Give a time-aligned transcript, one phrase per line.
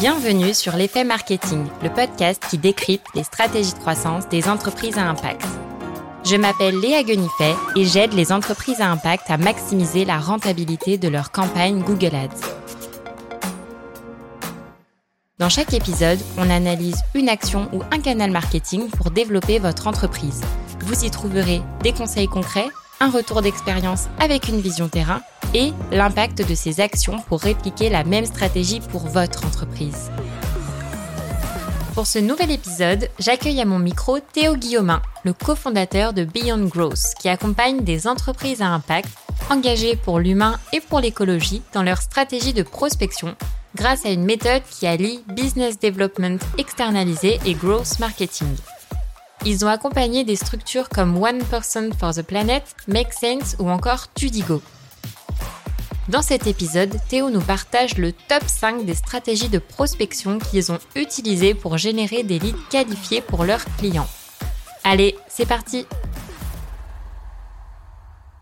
[0.00, 5.08] Bienvenue sur l'effet marketing, le podcast qui décrypte les stratégies de croissance des entreprises à
[5.08, 5.46] impact.
[6.24, 11.06] Je m'appelle Léa Guenifet et j'aide les entreprises à impact à maximiser la rentabilité de
[11.06, 12.40] leur campagne Google Ads.
[15.38, 20.40] Dans chaque épisode, on analyse une action ou un canal marketing pour développer votre entreprise.
[20.80, 22.68] Vous y trouverez des conseils concrets,
[23.04, 25.20] un retour d'expérience avec une vision terrain
[25.52, 30.10] et l'impact de ces actions pour répliquer la même stratégie pour votre entreprise.
[31.94, 37.12] Pour ce nouvel épisode, j'accueille à mon micro Théo Guillaumin, le cofondateur de Beyond Growth,
[37.20, 39.10] qui accompagne des entreprises à impact
[39.50, 43.36] engagées pour l'humain et pour l'écologie dans leur stratégie de prospection
[43.76, 48.56] grâce à une méthode qui allie business development externalisé et growth marketing.
[49.46, 54.10] Ils ont accompagné des structures comme One Person for the Planet, Make Sense ou encore
[54.14, 54.62] Tudigo.
[56.08, 60.78] Dans cet épisode, Théo nous partage le top 5 des stratégies de prospection qu'ils ont
[60.96, 64.08] utilisées pour générer des leads qualifiés pour leurs clients.
[64.82, 65.86] Allez, c'est parti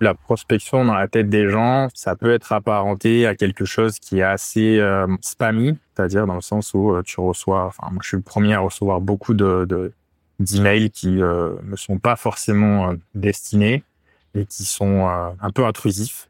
[0.01, 4.21] La prospection dans la tête des gens, ça peut être apparenté à quelque chose qui
[4.21, 8.09] est assez euh, spammy, c'est-à-dire dans le sens où euh, tu reçois, enfin moi je
[8.09, 9.93] suis le premier à recevoir beaucoup de,
[10.43, 13.83] d'emails qui euh, ne sont pas forcément destinés
[14.35, 16.29] et qui sont un peu intrusifs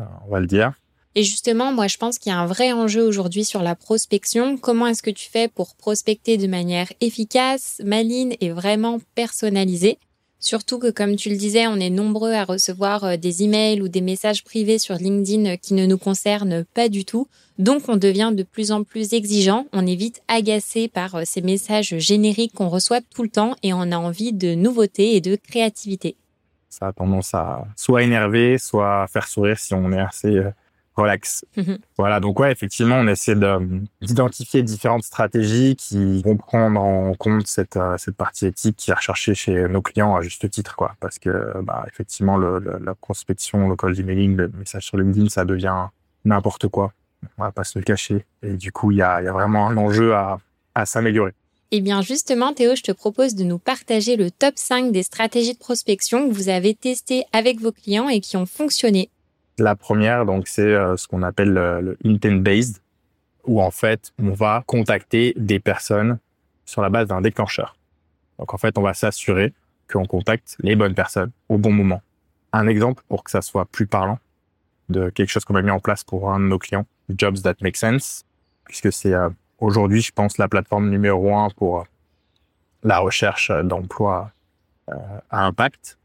[0.00, 0.72] euh, on va le dire.
[1.16, 4.56] Et justement, moi, je pense qu'il y a un vrai enjeu aujourd'hui sur la prospection.
[4.56, 9.98] Comment est-ce que tu fais pour prospecter de manière efficace, maligne et vraiment personnalisée?
[10.40, 13.88] Surtout que, comme tu le disais, on est nombreux à recevoir euh, des emails ou
[13.88, 17.28] des messages privés sur LinkedIn qui ne nous concernent pas du tout.
[17.58, 19.66] Donc, on devient de plus en plus exigeant.
[19.72, 23.74] On est vite agacé par euh, ces messages génériques qu'on reçoit tout le temps et
[23.74, 26.16] on a envie de nouveautés et de créativité
[26.72, 30.40] ça a tendance à soit énerver, soit faire sourire si on est assez
[31.00, 31.44] relax.
[31.56, 31.78] Mhm.
[31.98, 33.36] Voilà, donc ouais, effectivement, on essaie
[34.00, 38.94] d'identifier différentes stratégies qui vont prendre en compte cette, euh, cette partie éthique qui est
[38.94, 40.94] recherchée chez nos clients à juste titre, quoi.
[41.00, 45.44] Parce que, bah, effectivement, le, la prospection, le cold emailing, le message sur LinkedIn, ça
[45.44, 45.88] devient
[46.24, 46.92] n'importe quoi.
[47.38, 48.24] On va pas se le cacher.
[48.42, 50.38] Et du coup, il y a, y a vraiment un enjeu à,
[50.74, 51.32] à s'améliorer.
[51.72, 55.52] Eh bien justement, Théo, je te propose de nous partager le top 5 des stratégies
[55.52, 59.08] de prospection que vous avez testées avec vos clients et qui ont fonctionné.
[59.60, 62.80] La première, donc, c'est euh, ce qu'on appelle le, intent-based,
[63.44, 66.18] où en fait, on va contacter des personnes
[66.64, 67.76] sur la base d'un déclencheur.
[68.38, 69.52] Donc en fait, on va s'assurer
[69.92, 72.00] qu'on contacte les bonnes personnes au bon moment.
[72.54, 74.18] Un exemple pour que ça soit plus parlant
[74.88, 77.56] de quelque chose qu'on a mis en place pour un de nos clients, Jobs That
[77.60, 78.24] Make Sense,
[78.64, 79.28] puisque c'est euh,
[79.58, 81.84] aujourd'hui, je pense, la plateforme numéro un pour
[82.82, 84.32] la recherche d'emploi
[84.88, 84.94] euh,
[85.28, 85.98] à impact,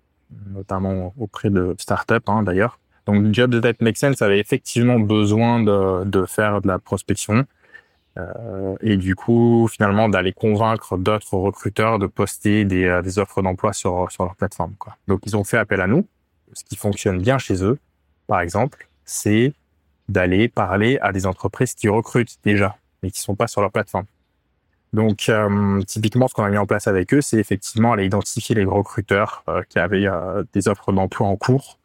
[0.48, 2.80] notamment auprès de startups hein, d'ailleurs.
[3.06, 7.46] Donc, Jobs That Make Sense avait effectivement besoin de, de faire de la prospection
[8.18, 13.42] euh, et du coup, finalement, d'aller convaincre d'autres recruteurs de poster des, euh, des offres
[13.42, 14.74] d'emploi sur, sur leur plateforme.
[14.80, 14.96] Quoi.
[15.08, 16.08] Donc, ils ont fait appel à nous.
[16.54, 17.78] Ce qui fonctionne bien chez eux,
[18.28, 19.54] par exemple, c'est
[20.08, 24.06] d'aller parler à des entreprises qui recrutent déjà mais qui sont pas sur leur plateforme.
[24.94, 28.56] Donc, euh, typiquement, ce qu'on a mis en place avec eux, c'est effectivement aller identifier
[28.56, 30.08] les recruteurs euh, qui avaient
[30.54, 31.78] des offres d'emploi en cours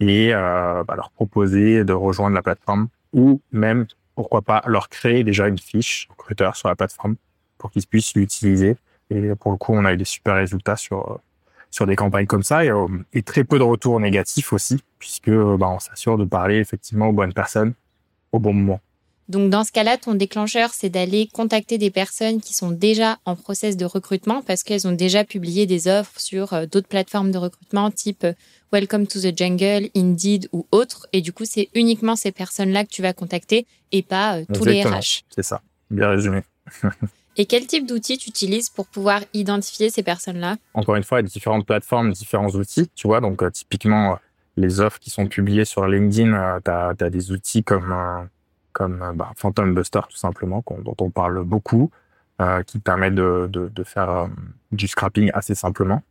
[0.00, 5.48] et bah, leur proposer de rejoindre la plateforme ou même, pourquoi pas, leur créer déjà
[5.48, 7.16] une fiche recruteur sur la plateforme
[7.56, 8.76] pour qu'ils puissent l'utiliser.
[9.10, 11.20] Et pour le coup, on a eu des super résultats sur
[11.70, 12.70] sur des campagnes comme ça et,
[13.12, 17.12] et très peu de retours négatifs aussi, puisque bah, on s'assure de parler effectivement aux
[17.12, 17.74] bonnes personnes
[18.32, 18.80] au bon moment.
[19.28, 23.36] Donc dans ce cas-là, ton déclencheur, c'est d'aller contacter des personnes qui sont déjà en
[23.36, 27.36] process de recrutement parce qu'elles ont déjà publié des offres sur euh, d'autres plateformes de
[27.36, 28.32] recrutement type euh,
[28.72, 31.06] Welcome to the Jungle, Indeed ou autres.
[31.12, 34.64] Et du coup, c'est uniquement ces personnes-là que tu vas contacter et pas euh, tous
[34.64, 35.24] les RH.
[35.34, 35.60] C'est ça,
[35.90, 36.42] bien résumé.
[37.36, 40.56] et quel type d'outils tu utilises pour pouvoir identifier ces personnes-là?
[40.72, 43.20] Encore une fois, il y a différentes plateformes, différents outils, tu vois.
[43.20, 44.18] Donc typiquement,
[44.56, 47.94] les offres qui sont publiées sur LinkedIn, tu as, des outils comme
[48.78, 51.90] comme euh, bah, Phantom Buster tout simplement, dont on parle beaucoup,
[52.40, 53.50] euh, qui permet de,
[53.84, 54.26] faire euh,
[54.70, 56.02] du scrapping assez simplement.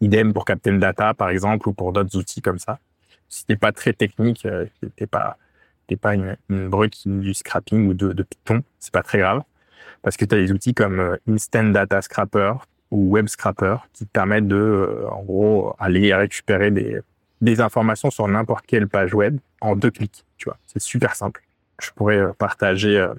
[0.00, 2.80] Idem pour Captain Data par exemple ou pour d'autres outils comme ça.
[3.28, 5.38] Si t'es pas très technique, euh, t'es pas
[5.86, 9.42] t'es pas une, une, brute du scrapping ou de, de Python, c'est pas très grave
[10.02, 12.54] parce que tu as des outils comme Instant Data Scrapper
[12.90, 17.00] ou Web Scrapper qui te permettent de en gros aller récupérer des
[17.40, 20.58] des informations sur n'importe quelle page web en deux clics, tu vois.
[20.66, 21.43] C'est super simple
[21.80, 23.14] je pourrais euh, partager euh,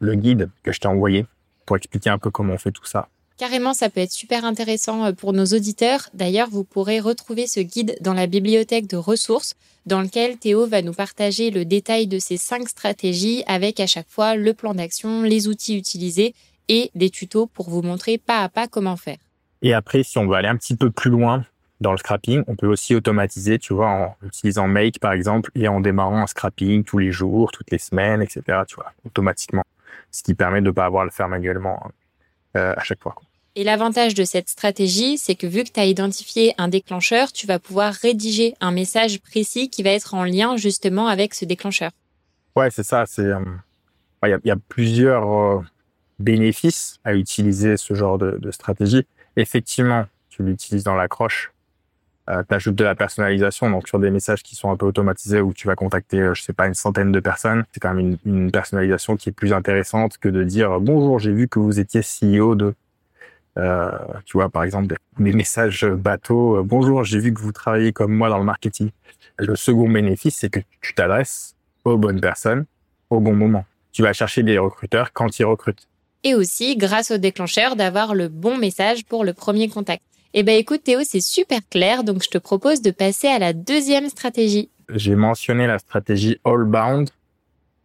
[0.00, 1.26] le guide que je t'ai envoyé
[1.66, 3.08] pour expliquer un peu comment on fait tout ça.
[3.36, 6.08] Carrément, ça peut être super intéressant euh, pour nos auditeurs.
[6.14, 9.54] D'ailleurs, vous pourrez retrouver ce guide dans la bibliothèque de ressources
[9.86, 14.08] dans lequel Théo va nous partager le détail de ces cinq stratégies avec à chaque
[14.08, 16.34] fois le plan d'action, les outils utilisés
[16.68, 19.18] et des tutos pour vous montrer pas à pas comment faire.
[19.62, 21.44] Et après, si on veut aller un petit peu plus loin
[21.84, 25.68] dans le scrapping, on peut aussi automatiser, tu vois, en utilisant Make par exemple et
[25.68, 28.62] en démarrant un scrapping tous les jours, toutes les semaines, etc.
[28.66, 29.62] Tu vois, automatiquement,
[30.10, 31.90] ce qui permet de ne pas avoir à le faire manuellement
[32.56, 33.14] euh, à chaque fois.
[33.54, 37.46] Et l'avantage de cette stratégie, c'est que vu que tu as identifié un déclencheur, tu
[37.46, 41.92] vas pouvoir rédiger un message précis qui va être en lien justement avec ce déclencheur.
[42.56, 43.04] Ouais, c'est ça.
[43.06, 43.40] C'est euh,
[44.24, 45.60] il y, a, plusieurs euh,
[46.18, 49.06] bénéfices à utiliser ce genre de, de stratégie.
[49.36, 51.53] Effectivement, tu l'utilises dans l'accroche.
[52.30, 55.40] Euh, tu ajoutes de la personnalisation, donc sur des messages qui sont un peu automatisés
[55.40, 57.64] où tu vas contacter, euh, je sais pas, une centaine de personnes.
[57.72, 61.32] C'est quand même une, une, personnalisation qui est plus intéressante que de dire bonjour, j'ai
[61.32, 62.74] vu que vous étiez CEO de
[63.56, 63.90] euh,
[64.24, 66.58] tu vois, par exemple, des messages bateaux.
[66.58, 68.90] Euh, Bonjour, j'ai vu que vous travaillez comme moi dans le marketing.
[69.38, 71.54] Le second bénéfice, c'est que tu t'adresses
[71.84, 72.66] aux bonnes personnes
[73.10, 73.64] au bon moment.
[73.92, 75.88] Tu vas chercher des recruteurs quand ils recrutent.
[76.24, 80.02] Et aussi, grâce au déclencheur, d'avoir le bon message pour le premier contact.
[80.36, 82.02] Eh ben, écoute, Théo, c'est super clair.
[82.02, 84.68] Donc, je te propose de passer à la deuxième stratégie.
[84.88, 87.10] J'ai mentionné la stratégie all bound.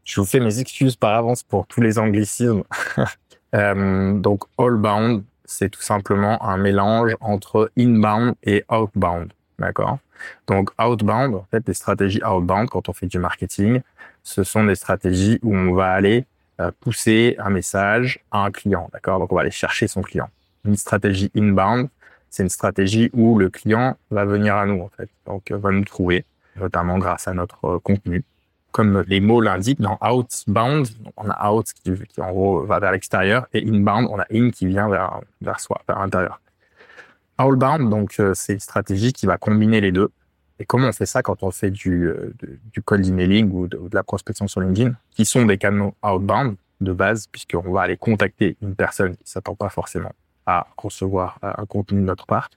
[0.03, 2.63] Je vous fais mes excuses par avance pour tous les anglicismes.
[3.55, 9.31] euh, donc, all bound, c'est tout simplement un mélange entre inbound et outbound.
[9.59, 9.99] D'accord?
[10.47, 13.81] Donc outbound, en fait, les stratégies outbound, quand on fait du marketing,
[14.23, 16.25] ce sont des stratégies où on va aller
[16.59, 18.89] euh, pousser un message à un client.
[18.91, 19.19] D'accord?
[19.19, 20.29] Donc on va aller chercher son client.
[20.65, 21.89] Une stratégie inbound,
[22.29, 25.09] c'est une stratégie où le client va venir à nous, en fait.
[25.25, 28.23] Donc va nous trouver, notamment grâce à notre euh, contenu
[28.71, 30.87] comme les mots l'indiquent, dans outbound,
[31.17, 34.67] on a out qui, en gros va vers l'extérieur et inbound, on a in qui
[34.67, 36.39] vient vers, vers soi, vers l'intérieur.
[37.39, 40.09] Outbound, donc euh, c'est une stratégie qui va combiner les deux.
[40.59, 42.33] Et comment on fait ça quand on fait du, euh,
[42.73, 46.55] du cold emailing ou de, de, la prospection sur LinkedIn, qui sont des canaux outbound
[46.81, 50.11] de base, puisqu'on va aller contacter une personne qui s'attend pas forcément
[50.49, 52.49] à recevoir euh, un contenu de notre part.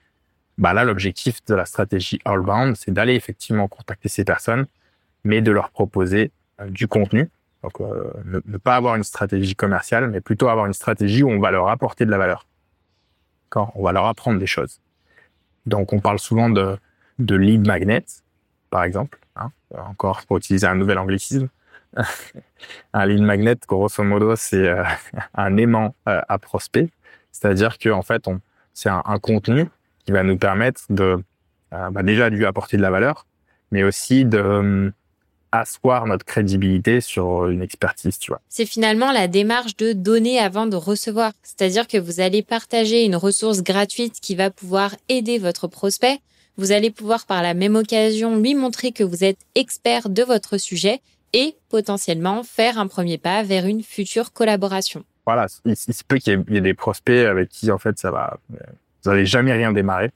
[0.58, 4.66] Bah là, l'objectif de la stratégie outbound, c'est d'aller effectivement contacter ces personnes
[5.24, 7.30] mais de leur proposer euh, du contenu.
[7.62, 11.38] Donc, euh, ne, pas avoir une stratégie commerciale, mais plutôt avoir une stratégie où on
[11.38, 12.46] va leur apporter de la valeur.
[13.50, 14.80] Quand on va leur apprendre des choses.
[15.66, 16.78] Donc, on parle souvent de,
[17.18, 18.04] lead magnet,
[18.70, 19.20] par exemple.
[19.36, 21.48] Hein, encore pour utiliser un nouvel anglicisme.
[22.92, 24.74] un lead magnet, grosso modo, c'est
[25.34, 26.90] un aimant à prospect.
[27.32, 28.24] C'est-à-dire que en fait,
[28.74, 29.68] c'est un, contenu
[30.04, 31.22] qui va nous permettre de
[31.70, 33.26] bah déjà lui apporter de la valeur,
[33.70, 34.92] mais aussi de
[35.52, 38.40] asseoir notre crédibilité sur une expertise, tu vois.
[38.48, 41.32] C'est finalement la démarche de donner avant de recevoir.
[41.42, 46.18] C'est-à-dire que vous allez partager une ressource gratuite qui va pouvoir aider votre prospect.
[46.56, 50.56] Vous allez pouvoir par la même occasion lui montrer que vous êtes expert de votre
[50.58, 51.00] sujet
[51.34, 55.04] et potentiellement faire un premier pas vers une future collaboration.
[55.24, 58.38] Voilà, il, se peut qu'il y, ait des prospects avec qui en fait ça va,
[58.48, 60.10] vous n'allez jamais rien démarrer,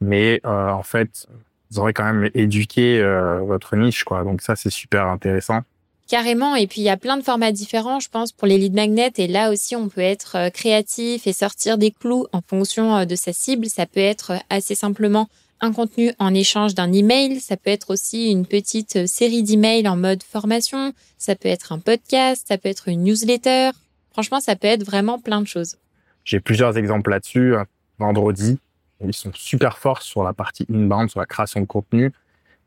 [0.00, 1.28] mais euh, en fait
[1.70, 4.24] vous aurez quand même éduqué euh, votre niche, quoi.
[4.24, 5.60] Donc ça, c'est super intéressant.
[6.06, 6.56] Carrément.
[6.56, 9.12] Et puis, il y a plein de formats différents, je pense, pour les leads magnets.
[9.18, 13.14] Et là aussi, on peut être euh, créatif et sortir des clous en fonction de
[13.14, 13.66] sa cible.
[13.66, 15.28] Ça peut être assez simplement
[15.60, 17.40] un contenu en échange d'un email.
[17.40, 20.94] Ça peut être aussi une petite série d'emails en mode formation.
[21.18, 22.46] Ça peut être un podcast.
[22.48, 23.70] Ça peut être une newsletter.
[24.18, 25.76] Franchement, ça peut être vraiment plein de choses.
[26.24, 27.54] J'ai plusieurs exemples là-dessus.
[28.00, 28.58] Vendredi,
[29.00, 32.10] ils sont super forts sur la partie inbound, sur la création de contenu.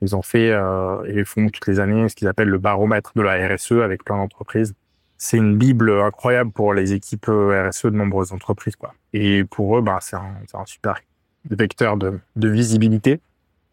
[0.01, 3.22] Ils ont fait euh, et font toutes les années ce qu'ils appellent le baromètre de
[3.22, 4.75] la RSE avec plein d'entreprises.
[5.17, 8.77] C'est une bible incroyable pour les équipes euh, RSE de nombreuses entreprises.
[9.12, 11.01] Et pour eux, ben, c'est un, un, super
[11.50, 13.20] vecteur de, de visibilité.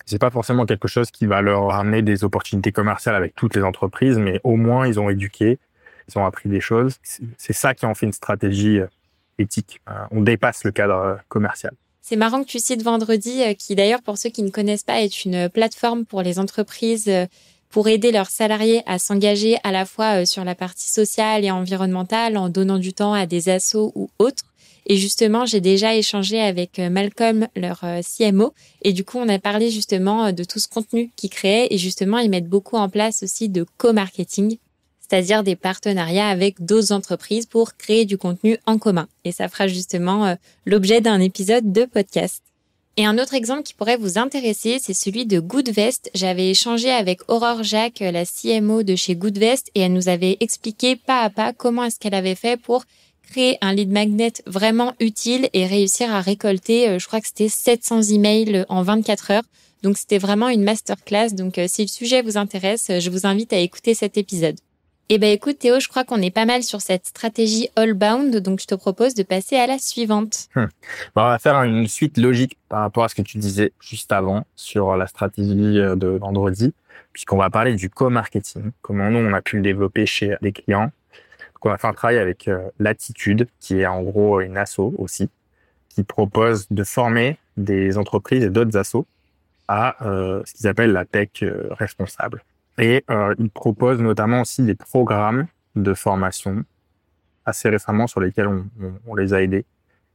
[0.04, 3.62] C'est pas forcément quelque chose qui va leur amener des opportunités commerciales avec toutes les
[3.62, 5.60] entreprises, mais au moins ils ont éduqué,
[6.08, 6.96] ils ont appris des choses.
[7.36, 8.86] C'est ça qui en fait une stratégie euh,
[9.38, 9.80] éthique.
[10.10, 11.72] On dépasse le cadre commercial.
[12.08, 15.02] C'est marrant que tu cites Vendredi, euh, qui d'ailleurs, pour ceux qui ne connaissent pas,
[15.02, 17.26] est une plateforme pour les entreprises euh,
[17.68, 21.50] pour aider leurs salariés à s'engager à la fois euh, sur la partie sociale et
[21.50, 24.44] environnementale en donnant du temps à des assos ou autres.
[24.86, 29.70] Et justement, j'ai déjà échangé avec Malcolm, leur CMO, et du coup, on a parlé
[29.70, 33.50] justement de tout ce contenu qu'ils créaient, et justement, ils mettent beaucoup en place aussi
[33.50, 34.56] de co-marketing
[35.08, 39.08] c'est-à-dire des partenariats avec d'autres entreprises pour créer du contenu en commun.
[39.24, 40.34] Et ça fera justement euh,
[40.66, 42.42] l'objet d'un épisode de podcast.
[42.96, 46.10] Et un autre exemple qui pourrait vous intéresser, c'est celui de Goodvest.
[46.14, 50.96] J'avais échangé avec Aurore Jacques, la CMO de chez Goodvest, et elle nous avait expliqué
[50.96, 52.84] pas à pas comment est-ce qu'elle avait fait pour
[53.22, 58.02] créer un lead magnet vraiment utile et réussir à récolter, je crois que c'était 700
[58.02, 59.44] emails en 24 heures.
[59.84, 61.30] Donc c'était vraiment une masterclass.
[61.34, 64.56] Donc si le sujet vous intéresse, je vous invite à écouter cet épisode.
[65.10, 68.60] Eh ben écoute Théo, je crois qu'on est pas mal sur cette stratégie all-bound, donc
[68.60, 70.48] je te propose de passer à la suivante.
[70.54, 70.68] Hum.
[71.16, 74.44] on va faire une suite logique par rapport à ce que tu disais juste avant
[74.54, 76.74] sur la stratégie euh, de vendredi,
[77.14, 80.92] puisqu'on va parler du co-marketing, comment nous on a pu le développer chez des clients.
[81.54, 84.92] Donc on va faire un travail avec euh, Latitude, qui est en gros une asso
[84.98, 85.30] aussi,
[85.88, 89.06] qui propose de former des entreprises et d'autres assos
[89.68, 91.30] à euh, ce qu'ils appellent la tech
[91.70, 92.42] responsable.
[92.78, 96.64] Et euh, il propose notamment aussi des programmes de formation
[97.44, 98.66] assez récemment sur lesquels on,
[99.06, 99.64] on, les a aidés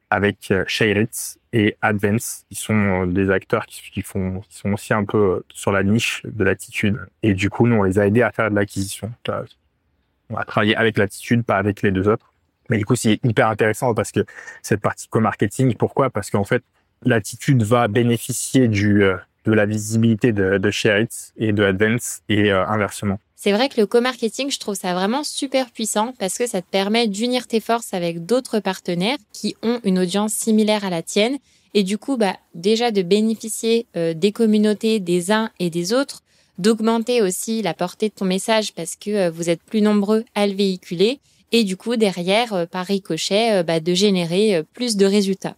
[0.09, 4.93] avec euh, Shairitz et Advance, qui sont euh, des acteurs qui, font, qui sont aussi
[4.93, 6.99] un peu euh, sur la niche de l'attitude.
[7.23, 9.11] Et du coup, nous, on les a aidés à faire de l'acquisition.
[10.29, 12.31] On a travaillé avec l'attitude, pas avec les deux autres.
[12.69, 14.23] Mais du coup, c'est hyper intéressant parce que
[14.61, 16.11] cette partie co-marketing, pourquoi?
[16.11, 16.63] Parce qu'en fait,
[17.01, 19.03] l'attitude va bénéficier du,
[19.45, 23.19] de la visibilité de, de Shareits et de Advance et euh, inversement.
[23.35, 26.69] C'est vrai que le co-marketing, je trouve ça vraiment super puissant parce que ça te
[26.69, 31.37] permet d'unir tes forces avec d'autres partenaires qui ont une audience similaire à la tienne
[31.73, 36.21] et du coup, bah, déjà de bénéficier euh, des communautés des uns et des autres,
[36.57, 40.47] d'augmenter aussi la portée de ton message parce que euh, vous êtes plus nombreux à
[40.47, 41.19] le véhiculer
[41.51, 45.55] et du coup, derrière, par ricochet, bah, de générer plus de résultats.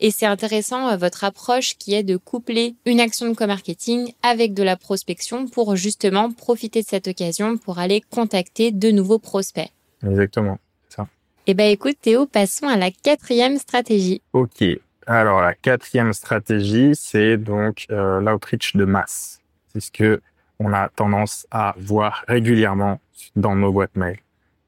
[0.00, 4.54] Et c'est intéressant euh, votre approche qui est de coupler une action de co-marketing avec
[4.54, 9.70] de la prospection pour justement profiter de cette occasion pour aller contacter de nouveaux prospects.
[10.06, 10.58] Exactement,
[10.88, 11.06] ça.
[11.46, 14.20] Eh ben écoute Théo, passons à la quatrième stratégie.
[14.32, 14.64] Ok.
[15.06, 19.40] Alors la quatrième stratégie, c'est donc euh, l'outreach de masse.
[19.72, 20.20] C'est ce que
[20.58, 23.00] on a tendance à voir régulièrement
[23.36, 24.18] dans nos boîtes mail.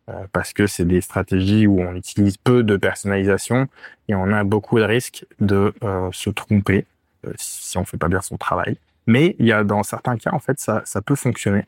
[0.08, 3.66] Euh, parce que c'est des stratégies où on utilise peu de personnalisation
[4.06, 6.86] et on a beaucoup de risques de euh, se tromper
[7.26, 8.78] euh, si on fait pas bien son travail.
[9.08, 11.64] Mais il y a dans certains cas en fait ça, peut fonctionner.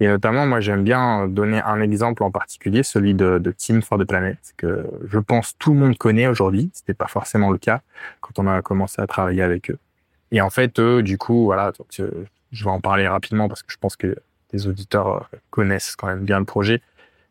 [0.00, 3.98] et notamment moi j'aime bien donner un exemple en particulier, celui de, de Team for
[3.98, 6.70] the Planet que je pense tout le monde connaît aujourd'hui.
[6.74, 7.80] C'était pas forcément le cas
[8.20, 9.78] quand on a commencé à travailler avec eux.
[10.30, 13.78] Et en fait eux du coup voilà je vais en parler rapidement parce que je
[13.78, 14.14] pense que
[14.52, 16.82] des auditeurs euh, connaissent quand même bien le projet.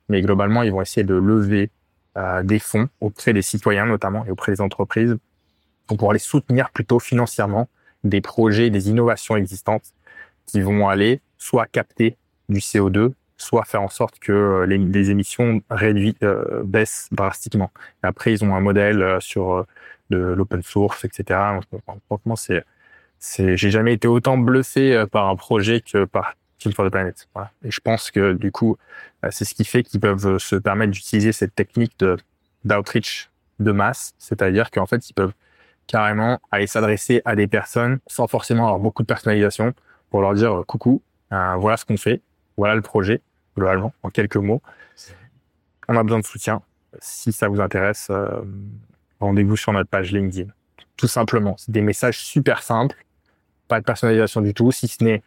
[0.10, 1.70] Mais globalement, ils vont essayer de lever
[2.18, 5.18] euh, des fonds auprès des citoyens notamment et auprès des entreprises
[5.88, 7.68] pour pouvoir les soutenir plutôt financièrement
[8.04, 9.94] des projets, des innovations existantes
[10.46, 15.12] qui vont aller soit capter du CO2, soit faire en sorte que euh, les, les
[15.12, 15.62] émissions
[16.64, 17.72] baissent drastiquement.
[18.02, 19.66] Après, ils ont un modèle sur
[20.10, 21.40] de l'open source, etc.
[22.08, 22.64] Franchement, c'est,
[23.20, 27.28] c'est, j'ai jamais été autant bluffé par un projet que par Team for the Planet.
[27.64, 28.78] Et je pense que du coup,
[29.26, 31.94] euh, c'est ce qui fait qu'ils peuvent se permettre d'utiliser cette technique
[32.64, 35.34] d'outreach de masse, c'est-à-dire qu'en fait, ils peuvent
[35.88, 39.74] carrément aller s'adresser à des personnes sans forcément avoir beaucoup de personnalisation
[40.12, 41.02] pour leur dire coucou,
[41.34, 42.22] euh, voilà ce qu'on fait,
[42.58, 43.22] voilà le projet
[43.56, 44.62] globalement en quelques mots.
[45.88, 46.62] On a besoin de soutien.
[47.00, 48.42] Si ça vous intéresse, euh,
[49.20, 50.52] rendez-vous sur notre page LinkedIn.
[50.98, 53.04] Tout simplement, c'est des messages super simples,
[53.68, 55.24] pas de personnalisation du tout, si ce n'est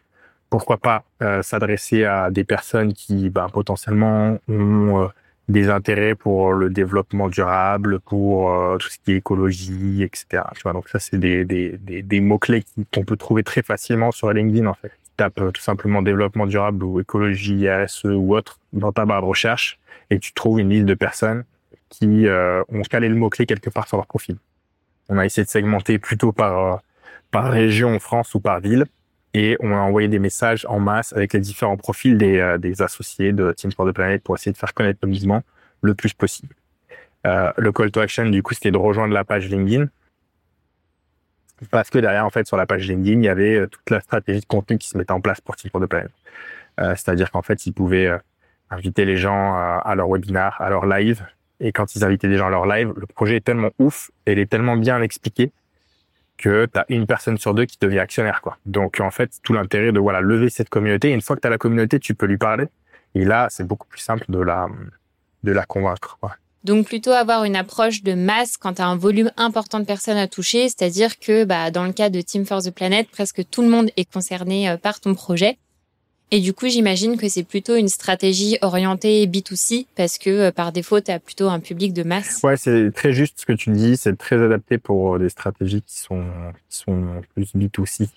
[0.53, 5.07] pourquoi pas euh, s'adresser à des personnes qui bah, potentiellement ont euh,
[5.49, 10.43] des intérêts pour le développement durable, pour euh, tout ce qui est écologie, etc.
[10.53, 14.75] Tu vois, donc ça c'est des, mots-clés qu'on peut trouver très facilement sur LinkedIn en
[14.75, 14.89] fait.
[14.89, 19.25] Tu tapes tout simplement développement durable ou écologie, RSE ou autre dans ta barre de
[19.25, 19.79] recherche
[20.11, 21.45] et tu trouves une liste de personnes
[21.89, 24.37] qui ont calé le mot-clé quelque part sur leur profil.
[25.09, 26.83] On a essayé de segmenter plutôt par
[27.33, 28.85] région, France ou par ville
[29.33, 32.81] et on a envoyé des messages en masse avec les différents profils des, euh, des
[32.81, 35.41] associés de Team Sport de Planète pour essayer de faire connaître le mouvement
[35.81, 36.55] le plus possible.
[37.25, 39.87] Euh, le call to action, du coup, c'était de rejoindre la page LinkedIn.
[41.71, 44.01] Parce que derrière, en fait, sur la page LinkedIn, il y avait euh, toute la
[44.01, 46.11] stratégie de contenu qui se mettait en place pour Team Sport de Planète.
[46.79, 48.17] Euh, C'est-à-dire qu'en fait, ils pouvaient euh,
[48.69, 51.25] inviter les gens à, leur webinar, à leur live.
[51.59, 54.33] Et quand ils invitaient des gens à leur live, le projet est tellement ouf et
[54.33, 55.51] il est tellement bien expliqué
[56.37, 58.41] que tu as une personne sur deux qui devient actionnaire.
[58.41, 58.57] quoi.
[58.65, 61.51] Donc en fait, tout l'intérêt de voilà lever cette communauté, une fois que tu as
[61.51, 62.65] la communauté, tu peux lui parler.
[63.15, 64.67] Et là, c'est beaucoup plus simple de la,
[65.43, 66.17] de la convaincre.
[66.19, 66.35] Quoi.
[66.63, 70.27] Donc plutôt avoir une approche de masse quand tu un volume important de personnes à
[70.27, 73.67] toucher, c'est-à-dire que bah, dans le cas de Team for the Planet, presque tout le
[73.67, 75.57] monde est concerné euh, par ton projet.
[76.31, 80.71] Et du coup, j'imagine que c'est plutôt une stratégie orientée B2C parce que euh, par
[80.71, 82.41] défaut, tu as plutôt un public de masse.
[82.43, 83.97] Ouais, c'est très juste ce que tu dis.
[83.97, 86.25] C'est très adapté pour euh, des stratégies qui sont,
[86.69, 88.09] qui sont plus B2C.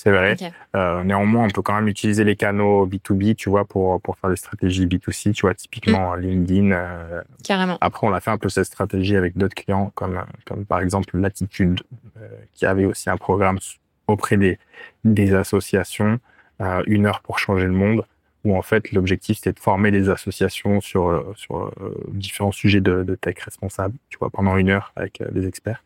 [0.00, 0.36] C'est vrai.
[0.76, 4.30] Euh, néanmoins, on peut quand même utiliser les canaux B2B, tu vois, pour, pour faire
[4.30, 6.20] des stratégies B2C, tu vois, typiquement mm.
[6.20, 6.70] LinkedIn.
[6.70, 7.78] Euh, Carrément.
[7.80, 11.18] Après, on a fait un peu cette stratégie avec d'autres clients, comme, comme par exemple
[11.18, 11.80] Latitude,
[12.16, 13.58] euh, qui avait aussi un programme
[14.06, 14.60] auprès des,
[15.02, 16.20] des associations,
[16.60, 18.04] euh, une heure pour changer le monde,
[18.44, 21.72] où en fait, l'objectif, c'était de former des associations sur, sur
[22.08, 25.82] différents sujets de, de tech responsable, tu vois, pendant une heure avec des experts.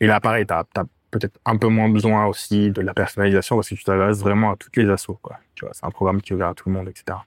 [0.00, 0.64] Et là, pareil, tu as,
[1.10, 4.56] peut-être un peu moins besoin aussi de la personnalisation parce que tu t'adresses vraiment à
[4.56, 5.18] toutes les assos.
[5.22, 5.38] Quoi.
[5.54, 7.18] Tu vois, c'est un programme qui est à tout le monde, etc.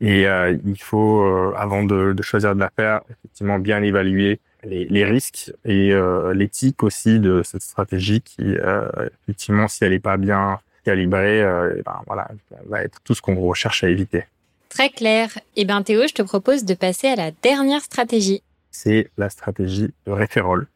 [0.00, 4.40] Et euh, il faut, euh, avant de, de, choisir de la faire, effectivement bien évaluer
[4.64, 8.88] les, les risques et euh, l'éthique aussi de cette stratégie qui, euh,
[9.22, 11.42] effectivement, si elle n'est pas bien calibrée,
[11.84, 12.28] ben, voilà,
[12.66, 14.24] va être tout ce qu'on recherche à éviter.
[14.68, 15.30] Très clair.
[15.56, 18.42] Eh bien, Théo, je te propose de passer à la dernière stratégie.
[18.70, 20.66] C'est la stratégie de référol,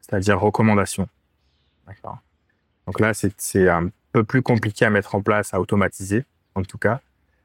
[0.00, 1.08] c'est-à-dire recommandation.
[2.86, 6.78] Donc là, c'est un peu plus compliqué à mettre en place, à automatiser, en tout
[6.78, 7.00] cas.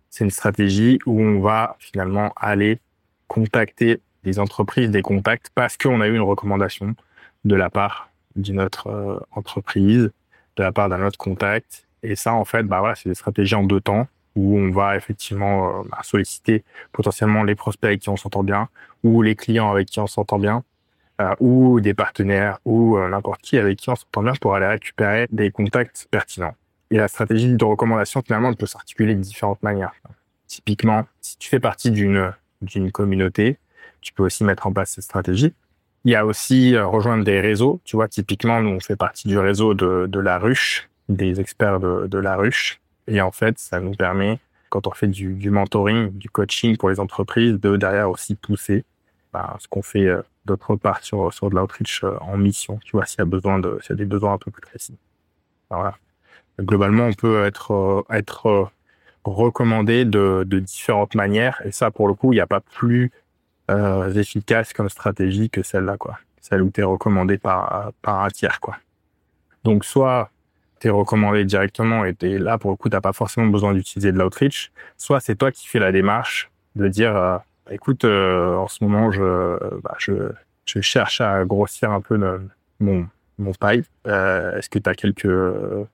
[0.10, 2.80] C'est une stratégie où on va finalement aller
[3.28, 6.96] contacter des entreprises, des contacts, parce qu'on a eu une recommandation
[7.44, 10.12] de la part d'une autre euh, entreprise,
[10.56, 11.85] de la part d'un autre contact.
[12.06, 14.96] Et ça, en fait, bah voilà, c'est des stratégies en deux temps où on va
[14.96, 18.70] effectivement euh, bah, solliciter potentiellement les prospects avec qui on s'entend bien
[19.04, 20.64] ou les clients avec qui on s'entend bien
[21.22, 24.68] euh, ou des partenaires ou euh, n'importe qui avec qui on s'entend bien pour aller
[24.68, 26.56] récupérer des contacts pertinents.
[26.92, 29.94] Et la stratégie de recommandation, finalement, elle peut s'articuler de différentes manières.
[30.48, 33.58] Typiquement, si tu fais partie d'une d'une communauté,
[34.02, 35.54] tu peux aussi mettre en place cette stratégie.
[36.06, 37.82] Il y a aussi rejoindre des réseaux.
[37.84, 41.80] Tu vois, typiquement, nous, on fait partie du réseau de, de la ruche, des experts
[41.80, 42.80] de, de la ruche.
[43.08, 46.90] Et en fait, ça nous permet, quand on fait du, du mentoring, du coaching pour
[46.90, 48.84] les entreprises, de derrière aussi pousser
[49.32, 50.10] bah, ce qu'on fait
[50.46, 53.60] d'autre part sur, sur de l'outreach euh, en mission, tu vois, s'il y a besoin
[53.60, 54.98] de, s'il y a des besoins un peu plus précis.
[55.70, 55.98] Voilà.
[56.60, 58.66] Globalement, on peut être, euh, être euh,
[59.24, 63.12] recommandé de, de différentes manières, et ça, pour le coup, il n'y a pas plus
[63.72, 66.20] euh, efficace comme stratégie que celle-là, quoi.
[66.40, 68.78] Celle où tu es recommandé par, par un tiers, quoi.
[69.64, 70.30] Donc, soit
[70.80, 74.12] tu es recommandé directement et es là, pour le coup, tu pas forcément besoin d'utiliser
[74.12, 77.42] de l'outreach, soit c'est toi qui fais la démarche de dire
[77.72, 80.14] Écoute, euh, en ce moment, je, bah, je,
[80.66, 82.16] je, cherche à grossir un peu
[82.80, 83.08] mon,
[83.40, 83.88] mon pipe.
[84.08, 85.88] Euh, Est-ce que tu as quelques euh,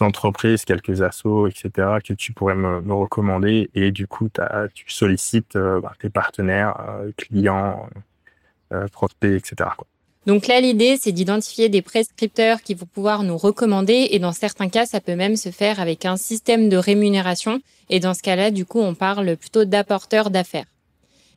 [0.00, 3.70] entreprises, quelques assos, etc., que tu pourrais me, me recommander?
[3.74, 4.28] Et du coup,
[4.74, 7.88] tu sollicites euh, bah, tes partenaires, euh, clients,
[8.92, 9.70] prospects, etc.
[9.76, 9.86] Quoi.
[10.26, 14.68] Donc là, l'idée, c'est d'identifier des prescripteurs qui vont pouvoir nous recommander et dans certains
[14.68, 17.60] cas, ça peut même se faire avec un système de rémunération.
[17.88, 20.66] Et dans ce cas-là, du coup, on parle plutôt d'apporteurs d'affaires.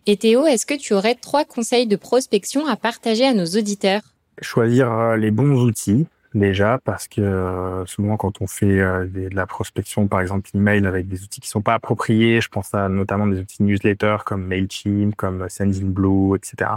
[0.05, 4.01] Et Théo, est-ce que tu aurais trois conseils de prospection à partager à nos auditeurs?
[4.41, 9.29] Choisir euh, les bons outils déjà parce que euh, souvent quand on fait euh, de
[9.33, 12.89] la prospection par exemple email avec des outils qui sont pas appropriés, je pense à
[12.89, 16.71] notamment des outils newsletter comme Mailchimp, comme Sendinblue, etc.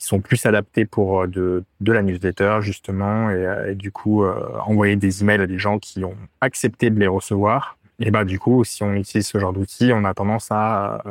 [0.00, 4.24] qui sont plus adaptés pour de, de la newsletter justement et, du coup
[4.66, 7.76] envoyer des emails à des gens qui ont accepté de les recevoir.
[8.00, 11.02] Et bah du coup si on utilise ce genre d'outils, on a tendance à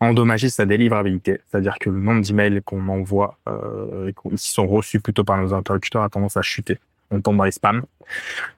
[0.00, 1.40] endommager sa délivrabilité.
[1.50, 5.52] C'est-à-dire que le nombre d'emails qu'on envoie euh, et qui sont reçus plutôt par nos
[5.52, 6.78] interlocuteurs a tendance à chuter.
[7.10, 7.82] On tombe dans les spams.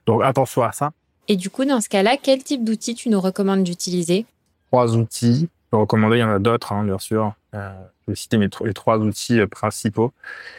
[0.05, 0.91] Donc attention à ça.
[1.27, 4.25] Et du coup, dans ce cas-là, quel type d'outils tu nous recommandes d'utiliser?
[4.67, 5.49] Trois outils.
[5.73, 7.33] Je peux recommander, il y en a d'autres, hein, bien sûr.
[7.55, 7.73] Euh,
[8.05, 10.13] je vais citer mes les trois outils euh, principaux.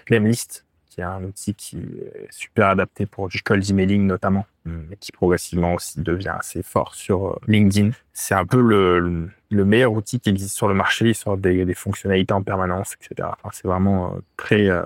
[0.08, 4.96] Lemlist, qui est un outil qui est super adapté pour du cold emailing notamment, mais
[4.96, 7.90] qui progressivement aussi devient assez fort sur euh, LinkedIn.
[8.12, 11.64] C'est un peu le, le, meilleur outil qui existe sur le marché, il sort des,
[11.64, 13.28] des fonctionnalités en permanence, etc.
[13.34, 14.82] Enfin, c'est vraiment très euh,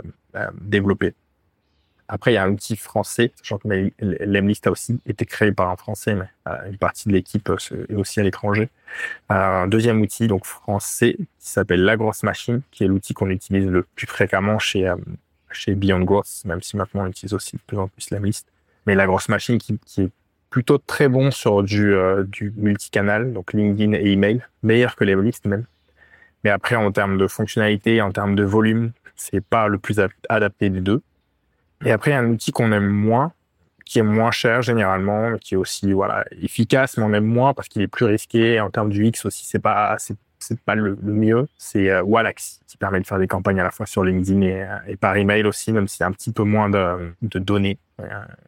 [0.60, 1.14] développé.
[2.08, 3.68] Après, il y a un outil français, sachant que
[4.00, 6.26] Lemlist a aussi été créé par un Français, mais
[6.70, 8.70] une partie de l'équipe est aussi à l'étranger.
[9.28, 13.66] un deuxième outil, donc français, qui s'appelle La Grosse Machine, qui est l'outil qu'on utilise
[13.66, 14.90] le plus fréquemment chez
[15.50, 18.48] chez Beyond Growth, même si maintenant on utilise aussi de plus en plus la liste.
[18.86, 20.10] Mais la grosse machine qui, est
[20.50, 25.14] plutôt très bon sur du, euh, du multicanal, donc LinkedIn et email, meilleur que les
[25.14, 25.66] listes même.
[26.44, 30.70] Mais après, en termes de fonctionnalité, en termes de volume, c'est pas le plus adapté
[30.70, 31.02] des deux.
[31.84, 33.32] Et après, il y a un outil qu'on aime moins,
[33.84, 37.68] qui est moins cher généralement, qui est aussi voilà efficace, mais on aime moins parce
[37.68, 38.60] qu'il est plus risqué.
[38.60, 42.02] En termes du X aussi, c'est pas c'est pas le, mieux, c'est euh,
[42.66, 45.16] qui permet de faire des campagnes à la fois sur LinkedIn et, euh, et par
[45.16, 48.04] email aussi, même s'il y a un petit peu moins de, de données euh,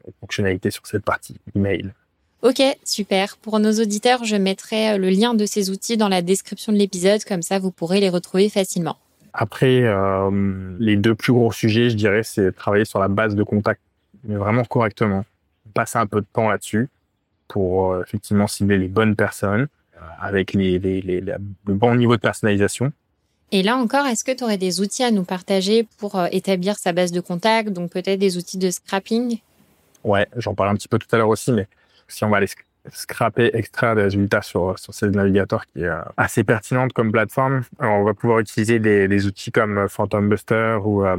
[0.07, 1.93] et fonctionnalités sur cette partie email.
[2.43, 3.37] Ok, super.
[3.37, 7.23] Pour nos auditeurs, je mettrai le lien de ces outils dans la description de l'épisode,
[7.25, 8.97] comme ça vous pourrez les retrouver facilement.
[9.33, 9.85] Après,
[10.79, 13.81] les deux plus gros sujets, je dirais, c'est travailler sur la base de contact,
[14.25, 15.25] mais vraiment correctement.
[15.75, 16.89] Passer un peu de temps là-dessus
[17.47, 19.69] pour euh, effectivement cibler les bonnes personnes
[20.21, 22.93] avec les, les, les, le bon niveau de personnalisation.
[23.53, 26.77] Et là encore, est-ce que tu aurais des outils à nous partager pour euh, établir
[26.79, 29.39] sa base de contact, donc peut-être des outils de scrapping?
[30.05, 31.67] Ouais, j'en parlais un petit peu tout à l'heure aussi, mais
[32.09, 32.47] si on va aller
[32.93, 37.63] scraper, extraire des résultats sur, sur ces navigateurs qui est euh, assez pertinente comme plateforme,
[37.79, 41.17] on va pouvoir utiliser des, outils comme Phantom Buster ou euh,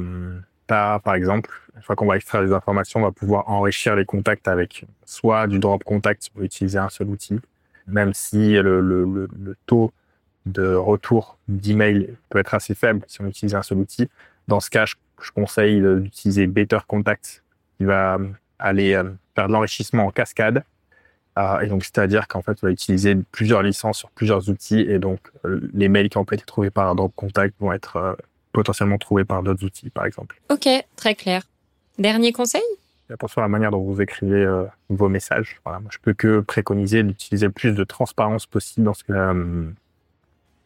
[0.72, 1.50] par exemple.
[1.76, 5.48] Une fois qu'on va extraire des informations, on va pouvoir enrichir les contacts avec soit
[5.48, 7.40] du drop contact pour utiliser un seul outil,
[7.88, 9.92] même si le, le, le, taux
[10.46, 14.10] de retour d'email peut être assez faible si on utilise un seul outil.
[14.48, 14.96] Dans ce cas, je,
[15.34, 17.44] conseille d'utiliser Better Contact
[17.78, 18.18] qui va
[18.60, 20.64] aller euh, faire de l'enrichissement en cascade.
[21.38, 25.00] Euh, et donc, c'est-à-dire qu'en fait, on va utiliser plusieurs licences sur plusieurs outils et
[25.00, 28.18] donc euh, les mails qui ont été trouvés par un drop contact vont être
[28.52, 30.40] potentiellement trouvés par d'autres outils, par exemple.
[30.50, 31.44] Ok, très clair.
[31.98, 32.62] Dernier conseil?
[33.12, 35.60] Attention à la manière dont vous écrivez euh, vos messages.
[35.66, 39.12] Voilà, moi, je peux que préconiser d'utiliser le plus de transparence possible dans ce que,
[39.12, 39.70] euh,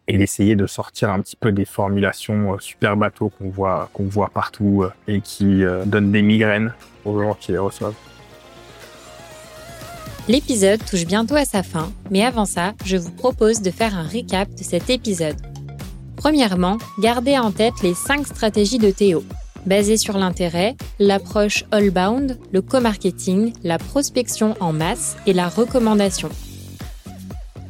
[0.07, 4.03] et d'essayer de sortir un petit peu des formulations euh, super bateaux qu'on voit qu'on
[4.03, 6.73] voit partout et qui donnent des migraines
[7.03, 7.95] aux gens qui les reçoivent.
[10.27, 14.03] L'épisode touche bientôt à sa fin, mais avant ça, je vous propose de faire un
[14.03, 15.35] récap de cet épisode.
[16.15, 19.23] Premièrement, gardez en tête les 5 stratégies de Théo
[19.65, 26.29] basé sur l'intérêt, l'approche all-bound, le co-marketing, la prospection en masse et la recommandation.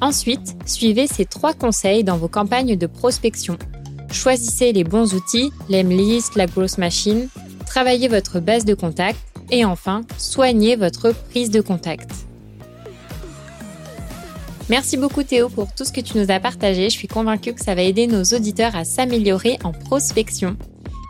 [0.02, 3.58] Ensuite, suivez ces trois conseils dans vos campagnes de prospection.
[4.12, 7.28] Choisissez les bons outils, l'Emlist, la Growth Machine,
[7.66, 9.20] travaillez votre base de contact
[9.52, 12.25] et enfin, soignez votre prise de contact.
[14.68, 16.90] Merci beaucoup Théo pour tout ce que tu nous as partagé.
[16.90, 20.58] Je suis convaincue que ça va aider nos auditeurs à s'améliorer en prospection.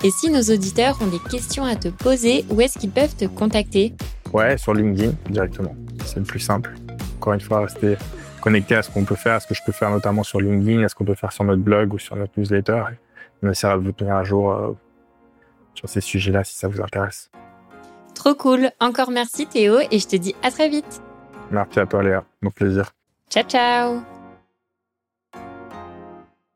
[0.03, 3.23] Et si nos auditeurs ont des questions à te poser, où est-ce qu'ils peuvent te
[3.25, 3.93] contacter?
[4.33, 5.73] Ouais, sur LinkedIn directement.
[6.05, 6.75] C'est le plus simple.
[7.15, 7.95] Encore une fois, rester
[8.41, 10.83] connecté à ce qu'on peut faire, à ce que je peux faire notamment sur LinkedIn,
[10.83, 12.83] à ce qu'on peut faire sur notre blog ou sur notre newsletter.
[13.41, 14.77] On essaiera de vous tenir à jour euh,
[15.75, 17.31] sur ces sujets-là si ça vous intéresse.
[18.13, 18.69] Trop cool.
[18.81, 21.01] Encore merci Théo et je te dis à très vite.
[21.51, 22.25] Merci à toi Léa.
[22.41, 22.91] Mon plaisir.
[23.29, 24.01] Ciao ciao.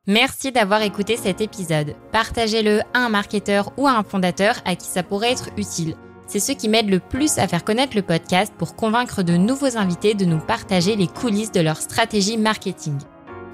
[0.07, 1.95] Merci d'avoir écouté cet épisode.
[2.11, 5.95] Partagez-le à un marketeur ou à un fondateur à qui ça pourrait être utile.
[6.25, 9.77] C'est ce qui m'aide le plus à faire connaître le podcast pour convaincre de nouveaux
[9.77, 12.97] invités de nous partager les coulisses de leur stratégie marketing.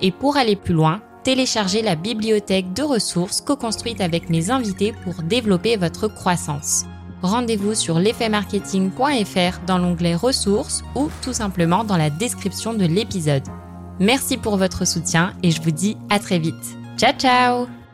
[0.01, 5.23] Et pour aller plus loin, téléchargez la bibliothèque de ressources co-construite avec mes invités pour
[5.23, 6.86] développer votre croissance.
[7.25, 13.43] Rendez-vous sur l'effetmarketing.fr dans l'onglet ressources ou tout simplement dans la description de l'épisode.
[13.99, 16.77] Merci pour votre soutien et je vous dis à très vite.
[16.97, 17.85] Ciao ciao